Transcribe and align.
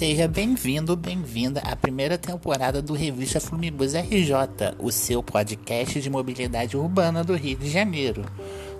Seja 0.00 0.26
bem-vindo, 0.26 0.96
bem-vinda 0.96 1.60
à 1.60 1.76
primeira 1.76 2.16
temporada 2.16 2.80
do 2.80 2.94
Revista 2.94 3.38
Flumibus 3.38 3.92
RJ, 3.92 4.32
o 4.78 4.90
seu 4.90 5.22
podcast 5.22 6.00
de 6.00 6.08
mobilidade 6.08 6.74
urbana 6.74 7.22
do 7.22 7.34
Rio 7.34 7.58
de 7.58 7.68
Janeiro. 7.68 8.24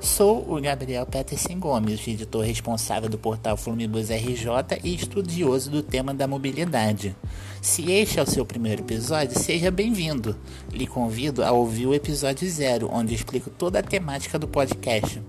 Sou 0.00 0.50
o 0.50 0.58
Gabriel 0.58 1.04
Peterson 1.04 1.58
Gomes, 1.58 2.08
editor 2.08 2.42
responsável 2.42 3.10
do 3.10 3.18
portal 3.18 3.54
Flumibus 3.58 4.08
RJ 4.08 4.80
e 4.82 4.94
estudioso 4.94 5.70
do 5.70 5.82
tema 5.82 6.14
da 6.14 6.26
mobilidade. 6.26 7.14
Se 7.60 7.92
este 7.92 8.18
é 8.18 8.22
o 8.22 8.26
seu 8.26 8.46
primeiro 8.46 8.80
episódio, 8.80 9.38
seja 9.38 9.70
bem-vindo. 9.70 10.34
Lhe 10.72 10.86
convido 10.86 11.44
a 11.44 11.52
ouvir 11.52 11.86
o 11.86 11.92
episódio 11.94 12.48
zero, 12.48 12.88
onde 12.90 13.14
explico 13.14 13.50
toda 13.50 13.80
a 13.80 13.82
temática 13.82 14.38
do 14.38 14.48
podcast. 14.48 15.20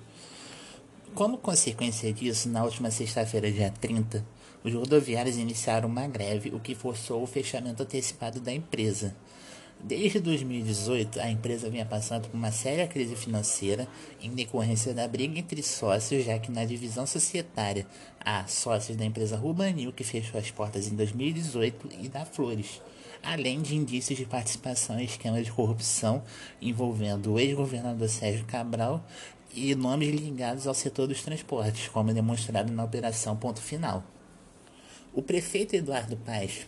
Como 1.15 1.39
consequência 1.39 2.13
disso, 2.13 2.47
na 2.47 2.63
última 2.63 2.91
sexta-feira, 2.91 3.51
dia 3.51 3.73
30, 3.81 4.23
os 4.63 4.71
rodoviários 4.75 5.37
iniciaram 5.37 5.89
uma 5.89 6.05
greve, 6.05 6.51
o 6.53 6.59
que 6.59 6.75
forçou 6.75 7.23
o 7.23 7.27
fechamento 7.27 7.81
antecipado 7.81 8.39
da 8.39 8.53
empresa. 8.53 9.15
Desde 9.83 10.19
2018, 10.19 11.19
a 11.19 11.31
empresa 11.31 11.67
vinha 11.67 11.85
passando 11.85 12.29
por 12.29 12.37
uma 12.37 12.51
séria 12.51 12.87
crise 12.87 13.15
financeira 13.15 13.87
em 14.21 14.29
decorrência 14.29 14.93
da 14.93 15.07
briga 15.07 15.39
entre 15.39 15.63
sócios, 15.63 16.23
já 16.23 16.37
que 16.37 16.51
na 16.51 16.63
divisão 16.63 17.07
societária 17.07 17.87
há 18.23 18.45
sócios 18.45 18.95
da 18.95 19.03
empresa 19.03 19.35
Rubanil, 19.35 19.91
que 19.91 20.03
fechou 20.03 20.39
as 20.39 20.51
portas 20.51 20.87
em 20.87 20.95
2018, 20.95 21.89
e 21.99 22.07
da 22.07 22.23
Flores, 22.25 22.79
além 23.23 23.59
de 23.59 23.75
indícios 23.75 24.19
de 24.19 24.25
participação 24.25 24.99
em 24.99 25.05
esquemas 25.05 25.45
de 25.45 25.51
corrupção 25.51 26.23
envolvendo 26.61 27.33
o 27.33 27.39
ex-governador 27.39 28.07
Sérgio 28.07 28.45
Cabral 28.45 29.03
e 29.51 29.73
nomes 29.73 30.13
ligados 30.13 30.67
ao 30.67 30.75
setor 30.75 31.07
dos 31.07 31.23
transportes, 31.23 31.87
como 31.87 32.13
demonstrado 32.13 32.71
na 32.71 32.83
Operação 32.83 33.35
Ponto 33.35 33.59
Final. 33.59 34.03
O 35.11 35.23
prefeito 35.23 35.75
Eduardo 35.75 36.15
Paes 36.17 36.67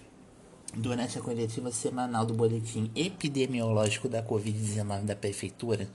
Durante 0.75 1.19
a 1.19 1.21
coletiva 1.21 1.71
semanal 1.71 2.25
do 2.25 2.33
boletim 2.33 2.89
epidemiológico 2.95 4.09
da 4.09 4.23
Covid-19 4.23 5.03
da 5.03 5.15
Prefeitura, 5.15 5.87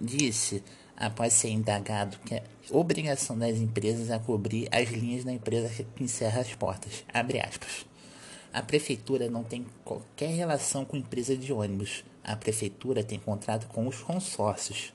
disse, 0.00 0.64
após 0.96 1.32
ser 1.32 1.50
indagado, 1.50 2.18
que 2.26 2.34
é 2.34 2.42
obrigação 2.72 3.38
das 3.38 3.58
empresas 3.58 4.10
a 4.10 4.18
cobrir 4.18 4.68
as 4.72 4.88
linhas 4.88 5.22
da 5.22 5.32
empresa 5.32 5.84
que 5.94 6.02
encerra 6.02 6.40
as 6.40 6.52
portas. 6.56 7.04
A 8.52 8.62
Prefeitura 8.62 9.30
não 9.30 9.44
tem 9.44 9.64
qualquer 9.84 10.30
relação 10.34 10.84
com 10.84 10.96
empresa 10.96 11.36
de 11.36 11.52
ônibus. 11.52 12.02
A 12.24 12.34
Prefeitura 12.34 13.04
tem 13.04 13.20
contrato 13.20 13.68
com 13.68 13.86
os 13.86 14.02
consórcios. 14.02 14.92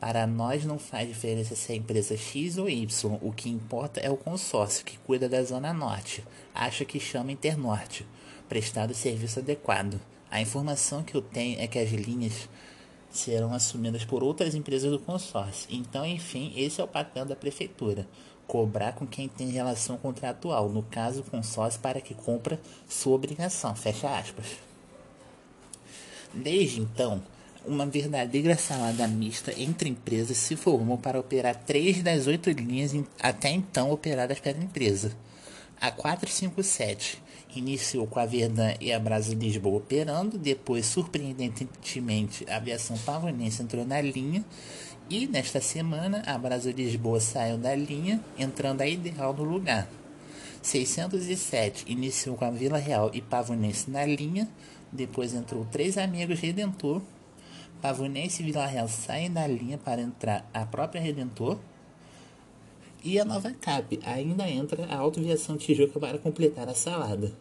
Para 0.00 0.26
nós 0.26 0.64
não 0.64 0.78
faz 0.78 1.06
diferença 1.06 1.54
se 1.54 1.72
é 1.72 1.76
empresa 1.76 2.16
X 2.16 2.56
ou 2.56 2.66
Y, 2.66 3.18
o 3.20 3.30
que 3.30 3.50
importa 3.50 4.00
é 4.00 4.10
o 4.10 4.16
consórcio 4.16 4.86
que 4.86 4.96
cuida 5.00 5.28
da 5.28 5.42
Zona 5.42 5.74
Norte, 5.74 6.24
acha 6.54 6.86
que 6.86 6.98
chama 6.98 7.32
Internorte 7.32 8.06
prestado 8.48 8.94
serviço 8.94 9.38
adequado. 9.38 10.00
A 10.30 10.40
informação 10.40 11.02
que 11.02 11.14
eu 11.14 11.22
tenho 11.22 11.60
é 11.60 11.66
que 11.66 11.78
as 11.78 11.90
linhas 11.90 12.48
serão 13.10 13.52
assumidas 13.52 14.04
por 14.04 14.22
outras 14.22 14.54
empresas 14.54 14.90
do 14.90 14.98
consórcio. 14.98 15.68
Então, 15.70 16.04
enfim, 16.04 16.52
esse 16.56 16.80
é 16.80 16.84
o 16.84 16.88
papel 16.88 17.24
da 17.24 17.36
prefeitura: 17.36 18.06
cobrar 18.46 18.92
com 18.92 19.06
quem 19.06 19.28
tem 19.28 19.50
relação 19.50 19.96
contratual, 19.96 20.68
no 20.68 20.82
caso, 20.82 21.20
o 21.20 21.24
consórcio, 21.24 21.80
para 21.80 22.00
que 22.00 22.14
cumpra 22.14 22.60
sua 22.88 23.14
obrigação. 23.14 23.74
Fecha 23.74 24.08
aspas. 24.18 24.46
Desde 26.32 26.80
então, 26.80 27.22
uma 27.64 27.86
verdadeira 27.86 28.56
salada 28.56 29.06
mista 29.08 29.52
entre 29.60 29.88
empresas 29.88 30.36
se 30.36 30.56
formou 30.56 30.98
para 30.98 31.18
operar 31.18 31.54
três 31.54 32.02
das 32.02 32.26
oito 32.26 32.50
linhas 32.50 32.92
até 33.18 33.50
então 33.50 33.90
operadas 33.90 34.38
pela 34.40 34.62
empresa. 34.62 35.16
A 35.80 35.90
457 35.90 37.22
iniciou 37.58 38.06
com 38.06 38.20
a 38.20 38.26
Verdun 38.26 38.74
e 38.80 38.92
a 38.92 38.98
Brasa 38.98 39.34
Lisboa 39.34 39.78
operando, 39.78 40.38
depois, 40.38 40.86
surpreendentemente, 40.86 42.44
a 42.48 42.56
aviação 42.56 42.96
pavonense 42.98 43.62
entrou 43.62 43.84
na 43.84 44.00
linha 44.00 44.44
e 45.10 45.26
nesta 45.26 45.60
semana 45.60 46.22
a 46.26 46.36
Brasa 46.38 46.70
Lisboa 46.70 47.20
saiu 47.20 47.58
da 47.58 47.74
linha, 47.74 48.22
entrando 48.38 48.82
a 48.82 48.86
Ideal 48.86 49.32
no 49.34 49.44
lugar. 49.44 49.88
607 50.62 51.84
iniciou 51.88 52.36
com 52.36 52.44
a 52.44 52.50
Vila 52.50 52.78
Real 52.78 53.10
e 53.14 53.22
Pavonense 53.22 53.90
na 53.90 54.04
linha, 54.04 54.48
depois 54.92 55.34
entrou 55.34 55.64
Três 55.64 55.96
Amigos 55.96 56.40
Redentor, 56.40 57.00
Pavonense 57.80 58.42
e 58.42 58.46
Vila 58.46 58.66
Real 58.66 58.88
saem 58.88 59.30
da 59.30 59.46
linha 59.46 59.78
para 59.78 60.00
entrar 60.00 60.48
a 60.52 60.66
própria 60.66 61.00
Redentor, 61.00 61.58
e 63.02 63.18
a 63.18 63.24
nova 63.24 63.52
CAP 63.52 64.00
ainda 64.04 64.48
entra 64.48 64.84
a 64.86 64.96
autoviação 64.96 65.56
Tijuca 65.56 66.00
para 66.00 66.18
completar 66.18 66.68
a 66.68 66.74
salada. 66.74 67.32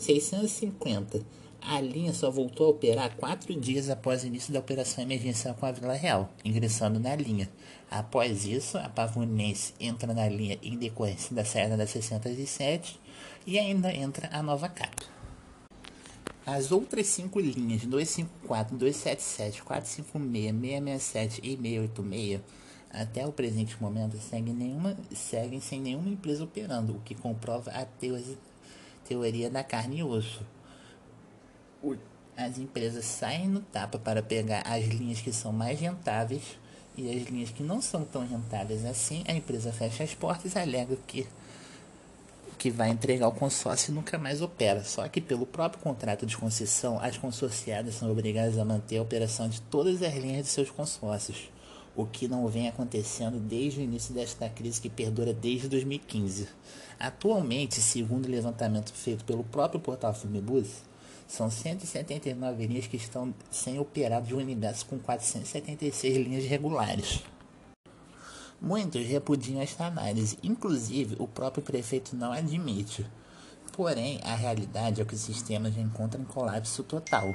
650. 0.00 1.22
A 1.60 1.80
linha 1.80 2.12
só 2.14 2.30
voltou 2.30 2.66
a 2.66 2.70
operar 2.70 3.14
quatro 3.16 3.54
dias 3.54 3.90
após 3.90 4.22
o 4.22 4.26
início 4.26 4.52
da 4.52 4.58
operação 4.58 5.04
emergencial 5.04 5.54
com 5.54 5.66
a 5.66 5.72
Vila 5.72 5.92
Real, 5.92 6.30
ingressando 6.42 6.98
na 6.98 7.14
linha. 7.14 7.50
Após 7.90 8.46
isso, 8.46 8.78
a 8.78 8.88
Pavunense 8.88 9.74
entra 9.78 10.14
na 10.14 10.26
linha 10.28 10.58
em 10.62 10.78
decorrência 10.78 11.34
da 11.36 11.44
saída 11.44 11.76
das 11.76 11.90
607 11.90 12.98
e 13.46 13.58
ainda 13.58 13.92
entra 13.92 14.30
a 14.32 14.42
nova 14.42 14.68
CAP. 14.68 15.06
As 16.46 16.72
outras 16.72 17.06
cinco 17.06 17.38
linhas 17.38 17.82
254, 17.84 18.76
277, 18.76 19.62
456, 19.62 20.54
667 20.60 21.40
e 21.44 21.56
686 21.56 22.40
até 22.90 23.24
o 23.24 23.32
presente 23.32 23.80
momento 23.80 24.18
seguem, 24.18 24.52
nenhuma, 24.52 24.96
seguem 25.14 25.60
sem 25.60 25.80
nenhuma 25.80 26.08
empresa 26.08 26.42
operando, 26.42 26.96
o 26.96 27.00
que 27.00 27.14
comprova 27.14 27.70
a 27.70 27.84
teoria 27.84 28.36
da 29.50 29.64
carne 29.64 29.98
e 29.98 30.04
osso. 30.04 30.44
As 32.36 32.58
empresas 32.58 33.04
saem 33.04 33.48
no 33.48 33.60
tapa 33.60 33.98
para 33.98 34.22
pegar 34.22 34.62
as 34.64 34.84
linhas 34.86 35.20
que 35.20 35.32
são 35.32 35.52
mais 35.52 35.78
rentáveis 35.78 36.58
e 36.96 37.10
as 37.10 37.28
linhas 37.28 37.50
que 37.50 37.62
não 37.62 37.82
são 37.82 38.04
tão 38.04 38.26
rentáveis 38.26 38.84
assim, 38.84 39.24
a 39.28 39.32
empresa 39.32 39.72
fecha 39.72 40.04
as 40.04 40.14
portas 40.14 40.54
e 40.54 40.58
alega 40.58 40.96
que 41.06 41.26
que 42.58 42.70
vai 42.70 42.90
entregar 42.90 43.26
o 43.26 43.32
consórcio 43.32 43.90
e 43.90 43.94
nunca 43.94 44.18
mais 44.18 44.42
opera. 44.42 44.84
Só 44.84 45.08
que 45.08 45.18
pelo 45.18 45.46
próprio 45.46 45.82
contrato 45.82 46.26
de 46.26 46.36
concessão, 46.36 47.00
as 47.00 47.16
consorciadas 47.16 47.94
são 47.94 48.10
obrigadas 48.12 48.58
a 48.58 48.64
manter 48.66 48.98
a 48.98 49.02
operação 49.02 49.48
de 49.48 49.62
todas 49.62 50.02
as 50.02 50.14
linhas 50.14 50.44
de 50.44 50.48
seus 50.52 50.70
consórcios 50.70 51.48
o 52.02 52.06
que 52.06 52.28
não 52.28 52.46
vem 52.48 52.68
acontecendo 52.68 53.38
desde 53.38 53.80
o 53.80 53.82
início 53.82 54.14
desta 54.14 54.48
crise 54.48 54.80
que 54.80 54.88
perdura 54.88 55.32
desde 55.32 55.68
2015. 55.68 56.48
Atualmente, 56.98 57.80
segundo 57.80 58.26
o 58.26 58.30
levantamento 58.30 58.92
feito 58.92 59.24
pelo 59.24 59.44
próprio 59.44 59.80
portal 59.80 60.14
Filmebus, 60.14 60.82
são 61.26 61.50
179 61.50 62.66
linhas 62.66 62.86
que 62.86 62.96
estão 62.96 63.32
sem 63.50 63.78
operar 63.78 64.20
de 64.20 64.34
um 64.34 64.38
universo 64.38 64.84
com 64.86 64.98
476 64.98 66.16
linhas 66.16 66.44
regulares. 66.44 67.22
Muitos 68.60 69.06
repudiam 69.06 69.60
esta 69.62 69.86
análise, 69.86 70.36
inclusive 70.42 71.16
o 71.18 71.26
próprio 71.26 71.62
prefeito 71.62 72.16
não 72.16 72.32
admite. 72.32 73.06
Porém, 73.72 74.20
a 74.22 74.34
realidade 74.34 75.00
é 75.00 75.04
que 75.04 75.14
o 75.14 75.18
sistema 75.18 75.70
já 75.70 75.80
encontra 75.80 76.20
em 76.20 76.24
colapso 76.24 76.82
total. 76.82 77.34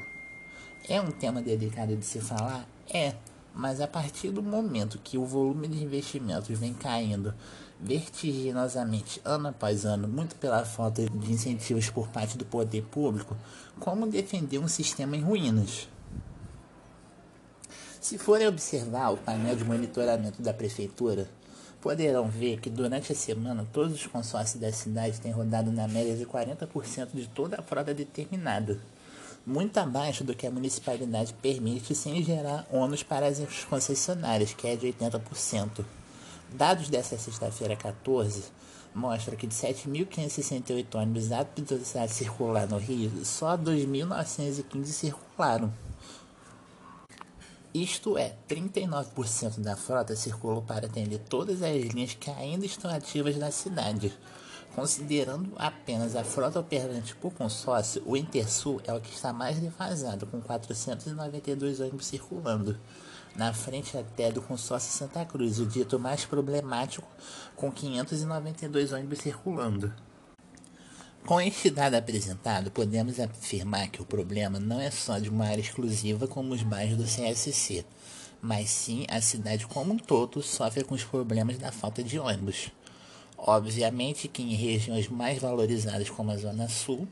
É 0.88 1.02
um 1.02 1.10
tema 1.10 1.42
delicado 1.42 1.96
de 1.96 2.06
se 2.06 2.20
falar? 2.20 2.68
É, 2.94 3.16
mas 3.56 3.80
a 3.80 3.88
partir 3.88 4.32
do 4.32 4.44
momento 4.44 5.00
que 5.02 5.18
o 5.18 5.26
volume 5.26 5.68
de 5.70 5.82
investimentos 5.82 6.60
vem 6.60 6.74
caindo 6.74 7.34
vertiginosamente 7.80 9.22
ano 9.24 9.48
após 9.48 9.86
ano, 9.86 10.08
muito 10.08 10.36
pela 10.36 10.66
falta 10.66 11.06
de 11.06 11.32
incentivos 11.32 11.90
por 11.90 12.10
parte 12.10 12.38
do 12.38 12.46
poder 12.46 12.84
público, 12.84 13.36
como 13.80 14.08
defender 14.08 14.60
um 14.60 14.68
sistema 14.68 15.16
em 15.16 15.22
ruínas? 15.22 15.88
Se 18.02 18.18
forem 18.18 18.48
observar 18.48 19.14
o 19.14 19.18
painel 19.18 19.56
de 19.56 19.64
monitoramento 19.64 20.42
da 20.42 20.54
prefeitura, 20.54 21.28
poderão 21.82 22.28
ver 22.28 22.60
que 22.60 22.70
durante 22.70 23.12
a 23.12 23.16
semana 23.16 23.66
todos 23.72 23.94
os 23.94 24.08
consórcios 24.08 24.60
da 24.60 24.72
cidade 24.72 25.22
têm 25.22 25.32
rodado 25.32 25.72
na 25.72 25.88
média 25.88 26.16
de 26.16 26.26
40% 26.26 27.10
de 27.14 27.28
toda 27.28 27.58
a 27.60 27.62
frota 27.62 27.94
determinada, 27.94 28.80
muito 29.46 29.78
abaixo 29.78 30.24
do 30.24 30.36
que 30.36 30.48
a 30.48 30.52
municipalidade 30.52 31.34
permite 31.36 31.94
sem 31.94 32.24
gerar 32.24 32.68
ônus 32.72 33.04
para 33.04 33.28
as 33.28 33.40
concessionárias, 33.66 34.54
que 34.54 34.68
é 34.68 34.76
de 34.76 34.88
80%. 34.88 35.86
Dados 36.54 36.90
desta 36.90 37.18
sexta-feira 37.18 37.76
14 37.76 38.44
mostram 38.94 39.36
que 39.36 39.46
de 39.46 39.54
7.568 39.54 40.96
ônibus 40.96 41.32
aptos 41.32 41.96
a 41.96 42.08
circular 42.08 42.68
no 42.68 42.78
Rio, 42.78 43.12
só 43.26 43.58
2.915 43.58 44.86
circularam. 44.86 45.72
Isto 47.74 48.18
é, 48.18 48.34
39% 48.48 49.60
da 49.60 49.76
frota 49.76 50.16
circulou 50.16 50.62
para 50.62 50.88
atender 50.88 51.20
todas 51.20 51.62
as 51.62 51.76
linhas 51.76 52.14
que 52.14 52.32
ainda 52.32 52.66
estão 52.66 52.90
ativas 52.90 53.36
na 53.36 53.52
cidade. 53.52 54.18
Considerando 54.76 55.54
apenas 55.56 56.18
a 56.18 56.24
frota 56.26 56.60
operante 56.60 57.16
por 57.16 57.34
consórcio, 57.34 58.04
o 58.06 58.18
Intersul 58.18 58.82
é 58.84 58.94
o 58.94 59.00
que 59.00 59.16
está 59.16 59.32
mais 59.32 59.58
defasado, 59.58 60.28
com 60.28 60.42
492 60.42 61.80
ônibus 61.80 62.08
circulando, 62.08 62.78
na 63.38 63.54
frente 63.54 63.98
até 63.98 64.34
do 64.34 64.42
consórcio 64.42 64.92
Santa 64.92 65.24
Cruz, 65.24 65.60
o 65.60 65.66
dito 65.66 65.98
mais 65.98 66.26
problemático, 66.26 67.08
com 67.56 67.72
592 67.72 68.92
ônibus 68.92 69.20
circulando. 69.20 69.94
Com 71.26 71.40
este 71.40 71.70
dado 71.70 71.96
apresentado, 71.96 72.70
podemos 72.70 73.18
afirmar 73.18 73.88
que 73.88 74.02
o 74.02 74.06
problema 74.06 74.60
não 74.60 74.82
é 74.82 74.92
só 74.92 75.18
de 75.20 75.30
uma 75.30 75.46
área 75.46 75.62
exclusiva 75.62 76.28
como 76.28 76.54
os 76.54 76.64
bairros 76.64 76.98
do 76.98 77.06
CSC, 77.06 77.86
mas 78.42 78.72
sim 78.72 79.06
a 79.10 79.22
cidade 79.22 79.66
como 79.68 79.94
um 79.94 79.98
todo 79.98 80.44
sofre 80.44 80.84
com 80.84 80.96
os 80.96 81.06
problemas 81.06 81.58
da 81.58 81.72
falta 81.72 82.04
de 82.04 82.20
ônibus. 82.20 82.70
Obviamente 83.48 84.28
que 84.28 84.42
em 84.42 84.56
regiões 84.56 85.08
mais 85.08 85.38
valorizadas 85.38 86.10
como 86.10 86.32
a 86.32 86.38
Zona 86.38 86.68
Sul 86.68 87.08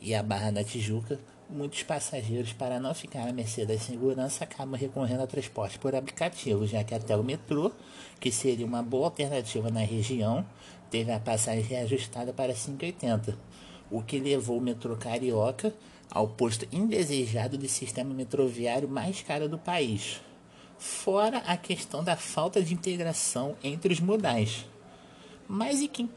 e 0.00 0.16
a 0.16 0.22
Barra 0.22 0.50
da 0.50 0.64
Tijuca, 0.64 1.16
muitos 1.48 1.84
passageiros, 1.84 2.52
para 2.52 2.80
não 2.80 2.92
ficar 2.92 3.28
à 3.28 3.32
mercê 3.32 3.64
da 3.64 3.78
segurança, 3.78 4.42
acabam 4.42 4.74
recorrendo 4.74 5.20
ao 5.20 5.28
transporte 5.28 5.78
por 5.78 5.94
aplicativo, 5.94 6.66
já 6.66 6.82
que 6.82 6.92
até 6.92 7.16
o 7.16 7.22
metrô, 7.22 7.70
que 8.18 8.32
seria 8.32 8.66
uma 8.66 8.82
boa 8.82 9.06
alternativa 9.06 9.70
na 9.70 9.80
região, 9.80 10.44
teve 10.90 11.12
a 11.12 11.20
passagem 11.20 11.62
reajustada 11.62 12.32
para 12.32 12.52
5,80 12.52 13.36
o 13.90 14.02
que 14.02 14.18
levou 14.18 14.58
o 14.58 14.60
metrô 14.60 14.96
carioca 14.96 15.72
ao 16.10 16.28
posto 16.28 16.66
indesejado 16.72 17.56
de 17.56 17.68
sistema 17.68 18.12
metroviário 18.12 18.88
mais 18.88 19.22
caro 19.22 19.48
do 19.48 19.58
país. 19.58 20.20
Fora 20.78 21.38
a 21.38 21.56
questão 21.56 22.02
da 22.02 22.16
falta 22.16 22.60
de 22.62 22.74
integração 22.74 23.56
entre 23.62 23.92
os 23.92 24.00
modais. 24.00 24.66
Mas 25.48 25.80
e 25.80 25.86
quem, 25.86 26.10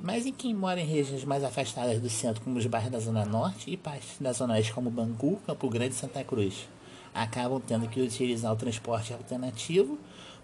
mas 0.00 0.26
e 0.26 0.32
quem 0.32 0.54
mora 0.54 0.80
em 0.80 0.86
regiões 0.86 1.24
mais 1.24 1.42
afastadas 1.42 2.00
do 2.00 2.08
centro, 2.08 2.40
como 2.42 2.56
os 2.56 2.66
bairros 2.66 2.90
da 2.90 3.00
Zona 3.00 3.24
Norte 3.24 3.68
e 3.68 3.76
partes 3.76 4.16
da 4.20 4.32
Zona 4.32 4.54
Oeste, 4.54 4.72
como 4.72 4.90
Bangu, 4.90 5.40
Campo 5.44 5.68
Grande 5.68 5.94
e 5.94 5.98
Santa 5.98 6.22
Cruz? 6.22 6.68
Acabam 7.12 7.60
tendo 7.60 7.88
que 7.88 8.00
utilizar 8.00 8.52
o 8.52 8.56
transporte 8.56 9.12
alternativo, 9.12 9.98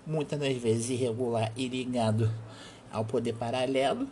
muitas 0.05 0.41
das 0.41 0.56
vezes 0.56 0.91
irregular 0.91 1.53
e 1.56 1.69
ligado 1.69 2.33
ao 2.91 3.05
poder 3.05 3.35
paralelo, 3.35 4.09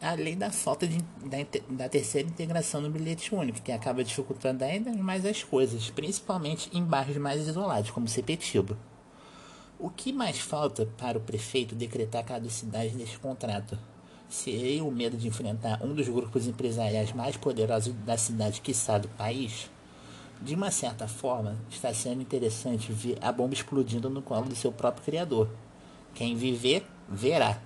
além 0.00 0.38
da 0.38 0.52
falta 0.52 0.86
de, 0.86 0.98
da, 1.24 1.38
da, 1.70 1.88
terceira 1.88 2.28
integração 2.28 2.80
no 2.80 2.90
bilhete 2.90 3.34
único, 3.34 3.60
que 3.60 3.72
acaba 3.72 4.04
dificultando 4.04 4.62
ainda 4.62 4.92
mais 4.92 5.26
as 5.26 5.42
coisas, 5.42 5.90
principalmente 5.90 6.70
em 6.72 6.84
bairros 6.84 7.16
mais 7.16 7.48
isolados, 7.48 7.90
como 7.90 8.06
Sepetiba. 8.06 8.78
O 9.76 9.90
que 9.90 10.12
mais 10.12 10.38
falta 10.38 10.86
para 10.96 11.18
o 11.18 11.20
prefeito 11.20 11.74
decretar 11.74 12.24
caducidade 12.24 12.90
deste 12.96 13.18
contrato? 13.18 13.76
Seria 14.28 14.84
o 14.84 14.90
medo 14.90 15.16
de 15.16 15.26
enfrentar 15.26 15.82
um 15.82 15.92
dos 15.92 16.08
grupos 16.08 16.46
empresariais 16.46 17.12
mais 17.12 17.36
poderosos 17.36 17.92
da 18.06 18.16
cidade, 18.16 18.60
quiçá 18.60 18.98
do 18.98 19.08
país? 19.08 19.68
De 20.40 20.54
uma 20.54 20.70
certa 20.70 21.08
forma, 21.08 21.56
está 21.68 21.92
sendo 21.92 22.22
interessante 22.22 22.92
ver 22.92 23.18
a 23.20 23.32
bomba 23.32 23.52
explodindo 23.52 24.08
no 24.08 24.22
colo 24.22 24.46
do 24.46 24.54
seu 24.54 24.70
próprio 24.70 25.04
criador. 25.04 25.48
Quem 26.14 26.36
viver, 26.36 26.86
verá. 27.08 27.60